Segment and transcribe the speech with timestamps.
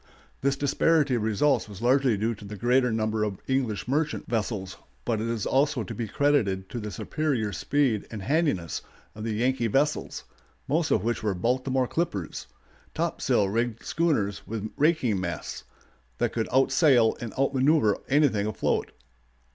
[0.41, 4.77] This disparity of results was largely due to the greater number of English merchant vessels,
[5.05, 8.81] but is also to be credited to the superior speed and handiness
[9.13, 10.23] of the Yankee vessels,
[10.67, 12.47] most of which were "Baltimore clippers,"
[12.95, 15.65] topsail rigged schooners with raking masts,
[16.17, 18.91] that could outsail and out manœuver anything afloat.